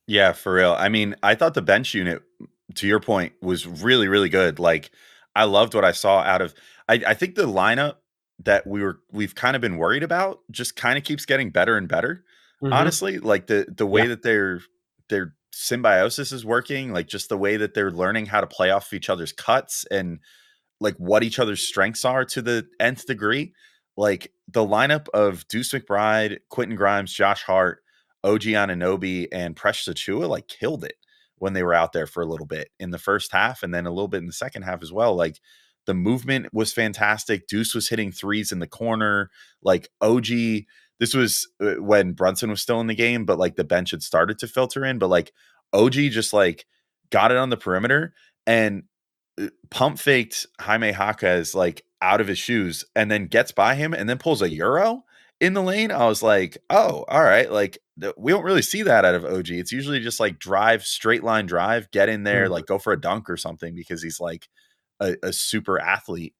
[0.10, 0.76] Yeah, for real.
[0.78, 2.24] I mean, I thought the bench unit
[2.76, 4.60] to your point, was really, really good.
[4.60, 4.92] Like
[5.36, 6.54] I loved what I saw out of
[6.88, 7.96] I, I think the lineup
[8.44, 11.78] that we were we've kind of been worried about just kind of keeps getting better
[11.78, 12.24] and better.
[12.62, 12.74] Mm-hmm.
[12.74, 14.08] Honestly, like the the way yeah.
[14.10, 14.62] that their
[15.10, 18.94] their symbiosis is working, like just the way that they're learning how to play off
[18.94, 20.20] each other's cuts and
[20.80, 23.54] like what each other's strengths are to the nth degree.
[23.98, 27.84] Like the lineup of Deuce McBride, Quentin Grimes, Josh Hart,
[28.24, 30.96] OG Anunoby, and Precious like killed it
[31.40, 33.86] when they were out there for a little bit in the first half and then
[33.86, 35.16] a little bit in the second half as well.
[35.16, 35.40] Like
[35.86, 37.48] the movement was fantastic.
[37.48, 39.32] Deuce was hitting threes in the corner.
[39.64, 40.28] Like OG,
[41.00, 44.04] this was uh, when Brunson was still in the game, but like the bench had
[44.04, 45.00] started to filter in.
[45.00, 45.32] But like
[45.74, 46.66] OG just like
[47.10, 48.14] got it on the perimeter
[48.46, 48.84] and
[49.42, 53.94] uh, pump faked Jaime Jaquez like out of his shoes and then gets by him
[53.94, 55.04] and then pulls a Euro
[55.40, 57.52] in the lane, I was like, oh, all right.
[57.52, 57.78] Like
[58.18, 59.50] we don't really see that out of OG.
[59.50, 62.54] It's usually just like drive, straight line drive, get in there, mm-hmm.
[62.54, 64.48] like go for a dunk or something because he's like
[65.00, 66.34] a, a, super athlete.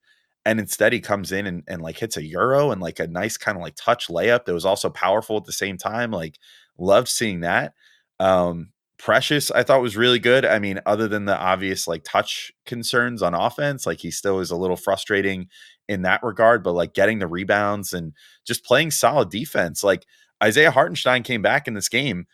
[0.44, 3.36] And instead he comes in and, and like hits a euro and like a nice
[3.36, 6.10] kind of like touch layup that was also powerful at the same time.
[6.10, 6.38] Like
[6.78, 7.74] loved seeing that.
[8.18, 10.44] Um, Precious, I thought was really good.
[10.44, 14.50] I mean, other than the obvious like touch concerns on offense, like he still is
[14.50, 15.48] a little frustrating
[15.88, 18.12] in that regard, but like getting the rebounds and
[18.46, 19.82] just playing solid defense.
[19.82, 20.04] Like
[20.42, 22.26] Isaiah Hartenstein came back in this game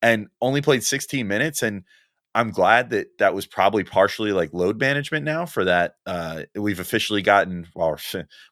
[0.00, 1.62] and only played 16 minutes.
[1.62, 1.84] And
[2.34, 5.96] I'm glad that that was probably partially like load management now for that.
[6.06, 7.98] Uh, we've officially gotten while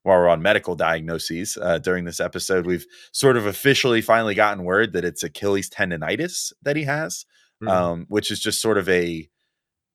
[0.03, 4.65] while we're on medical diagnoses uh, during this episode, we've sort of officially finally gotten
[4.65, 7.25] word that it's Achilles tendonitis that he has,
[7.63, 7.69] mm-hmm.
[7.69, 9.29] um, which is just sort of a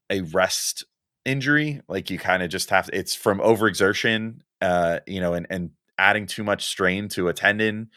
[0.10, 0.84] a rest
[1.24, 1.82] injury.
[1.88, 6.26] Like you kind of just have it's from overexertion uh, you know, and and adding
[6.26, 7.90] too much strain to a tendon,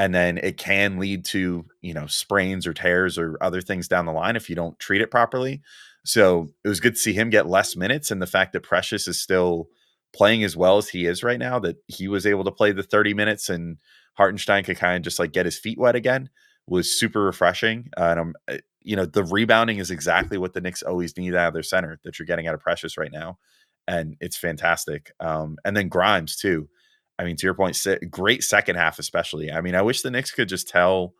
[0.00, 4.06] and then it can lead to you know sprains or tears or other things down
[4.06, 5.60] the line if you don't treat it properly.
[6.06, 9.06] So it was good to see him get less minutes, and the fact that Precious
[9.06, 9.68] is still
[10.14, 12.82] playing as well as he is right now, that he was able to play the
[12.82, 13.76] 30 minutes and
[14.14, 16.30] Hartenstein could kind of just like get his feet wet again
[16.66, 17.90] was super refreshing.
[17.96, 21.34] Uh, and I'm, uh, you know, the rebounding is exactly what the Knicks always need
[21.36, 23.38] out of their center that you're getting out of Precious right now
[23.90, 25.12] and it's fantastic.
[25.20, 26.68] Um, and then Grimes too.
[27.20, 27.76] I mean, to your point,
[28.08, 29.52] great second half, especially.
[29.52, 31.12] I mean, I wish the Knicks could just tell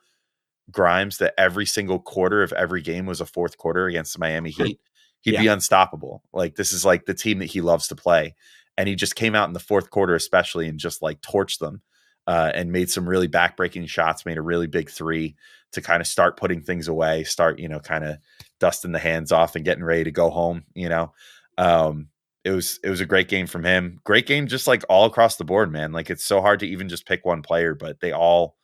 [0.71, 4.49] Grimes that every single quarter of every game was a fourth quarter against the Miami
[4.49, 4.81] Heat.
[5.21, 5.43] He'd yeah.
[5.43, 6.23] be unstoppable.
[6.33, 8.35] Like this is like the team that he loves to play,
[8.79, 11.83] and he just came out in the fourth quarter, especially, and just like torched them.
[12.27, 15.35] Uh, and made some really backbreaking shots, made a really big three
[15.73, 18.19] to kind of start putting things away, start, you know, kind of
[18.61, 21.13] dusting the hands off and getting ready to go home, you know.
[21.59, 22.09] Um,
[22.45, 24.01] it was it was a great game from him.
[24.05, 25.93] Great game, just like all across the board, man.
[25.93, 28.57] Like it's so hard to even just pick one player, but they all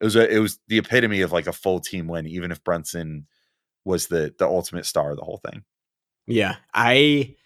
[0.00, 2.62] it was a it was the epitome of like a full team win, even if
[2.62, 3.26] Brunson
[3.84, 5.62] was the the ultimate star of the whole thing.
[6.26, 7.36] Yeah, I.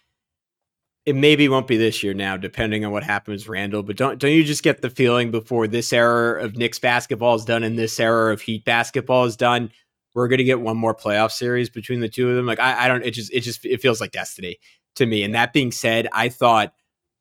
[1.05, 3.81] It maybe won't be this year now, depending on what happens, Randle.
[3.81, 7.45] But don't don't you just get the feeling before this era of Knicks basketball is
[7.45, 9.71] done and this era of Heat basketball is done,
[10.13, 12.45] we're gonna get one more playoff series between the two of them?
[12.45, 13.05] Like I, I don't.
[13.05, 14.57] It just it just it feels like destiny
[14.97, 15.23] to me.
[15.23, 16.73] And that being said, I thought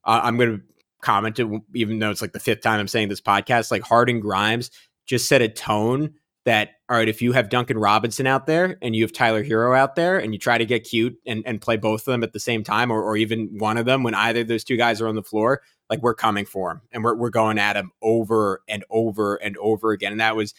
[0.04, 0.60] uh, I'm gonna
[1.02, 3.70] comment it, even though it's like the fifth time I'm saying this podcast.
[3.70, 4.70] Like Hart and Grimes
[5.06, 6.14] just set a tone
[6.44, 9.76] that all right, if you have Duncan Robinson out there and you have Tyler Herro
[9.76, 12.32] out there and you try to get cute and, and play both of them at
[12.32, 15.00] the same time or, or even one of them when either of those two guys
[15.00, 15.60] are on the floor,
[15.90, 19.56] like we're coming for him and we're, we're going at him over and over and
[19.56, 20.12] over again.
[20.12, 20.54] And that was,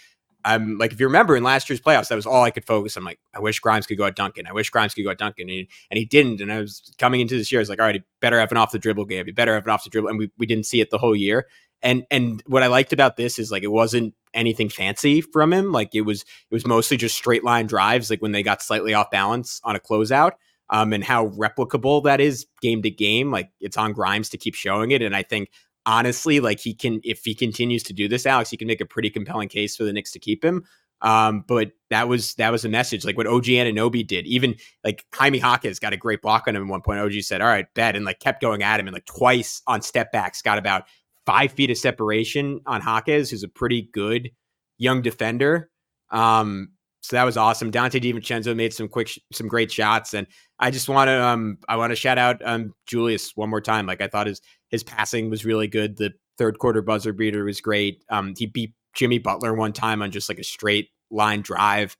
[0.45, 2.95] I'm like, if you remember in last year's playoffs, that was all I could focus
[2.95, 3.03] on.
[3.03, 4.47] Like, I wish Grimes could go at Duncan.
[4.47, 5.49] I wish Grimes could go at Duncan.
[5.49, 6.41] And, and he didn't.
[6.41, 8.51] And I was coming into this year, I was like, all right, he better have
[8.51, 9.25] an off the dribble game.
[9.25, 10.09] He better have an off the dribble.
[10.09, 11.47] And we, we didn't see it the whole year.
[11.81, 15.71] And and what I liked about this is like it wasn't anything fancy from him.
[15.71, 18.93] Like it was it was mostly just straight line drives, like when they got slightly
[18.93, 20.31] off balance on a closeout.
[20.69, 23.31] Um, and how replicable that is game to game.
[23.31, 25.01] Like it's on Grimes to keep showing it.
[25.01, 25.49] And I think
[25.88, 28.85] honestly, like he can, if he continues to do this, Alex, he can make a
[28.85, 30.63] pretty compelling case for the Knicks to keep him.
[31.01, 34.25] Um, but that was that was a message, like what OG Anunoby did.
[34.25, 36.99] Even like Jaime Jaquez got a great block on him at one point.
[36.99, 39.81] OG said, "All right, bet," and like kept going at him, and like twice on
[39.81, 40.85] step backs, got about
[41.25, 44.31] five feet of separation on Jaquez, who's a pretty good
[44.79, 45.69] young defender.
[46.09, 46.69] Um,
[47.01, 47.71] so that was awesome.
[47.71, 50.25] Donte DiVincenzo made some quick, some great shots, and
[50.59, 53.85] I just want to, um, I want to shout out um Julius one more time.
[53.85, 55.97] Like I thought his his passing was really good.
[55.97, 58.03] The third quarter buzzer beater was great.
[58.09, 61.95] Um, he beat Jimmy Butler one time on just like a straight line drive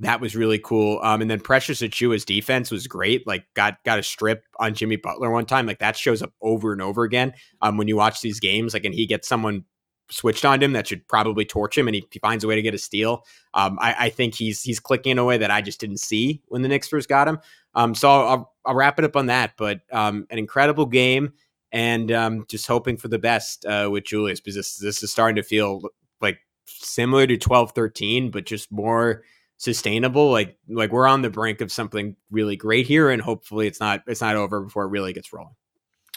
[0.00, 1.00] that was really cool.
[1.02, 3.26] Um, and then Precious Achiuwa's defense was great.
[3.26, 5.66] Like got got a strip on Jimmy Butler one time.
[5.66, 7.32] Like that shows up over and over again.
[7.62, 9.64] Um, when you watch these games, like and he gets someone
[10.10, 12.62] switched on him that should probably torch him, and he, he finds a way to
[12.62, 13.24] get a steal.
[13.54, 16.40] Um, I, I, think he's he's clicking in a way that I just didn't see
[16.46, 17.40] when the Knicks first got him.
[17.74, 19.54] Um, so I'll, I'll wrap it up on that.
[19.58, 21.32] But um, an incredible game,
[21.72, 25.36] and um, just hoping for the best uh, with Julius because this this is starting
[25.36, 25.82] to feel
[26.20, 29.22] like similar to 12-13, but just more
[29.58, 33.80] sustainable like like we're on the brink of something really great here and hopefully it's
[33.80, 35.54] not it's not over before it really gets rolling.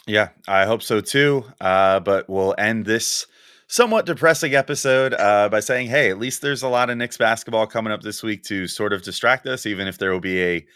[0.06, 3.26] Yeah i hope so too uh, but we'll end this
[3.66, 7.66] somewhat depressing episode uh, by saying hey at least there's a lot of Knicks basketball
[7.66, 10.66] coming up this week to sort of distract us even if there will be a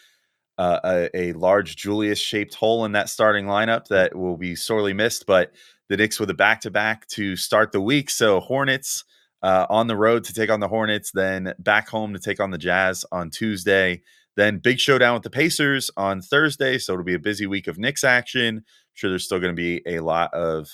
[0.58, 4.92] uh, a, a large Julius shaped hole in that starting lineup that will be sorely
[4.92, 5.52] missed but
[5.88, 9.04] the Knicks with a back to back to start the week so Hornets
[9.42, 12.50] uh, on the road to take on the Hornets, then back home to take on
[12.50, 14.02] the Jazz on Tuesday.
[14.36, 16.78] Then big showdown with the Pacers on Thursday.
[16.78, 18.56] So it'll be a busy week of Knicks action.
[18.56, 20.68] I'm sure there's still going to be a lot of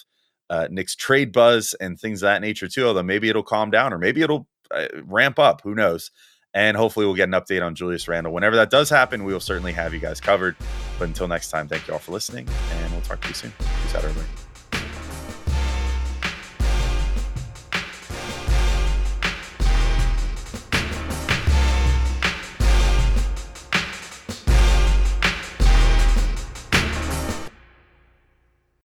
[0.51, 2.87] uh, Knicks trade buzz and things of that nature too.
[2.87, 5.61] Although maybe it'll calm down or maybe it'll uh, ramp up.
[5.63, 6.11] Who knows?
[6.55, 8.33] And hopefully we'll get an update on Julius Randle.
[8.33, 10.57] Whenever that does happen, we will certainly have you guys covered.
[10.99, 13.53] But until next time, thank you all for listening, and we'll talk to you soon.
[13.59, 14.42] Peace out, everybody.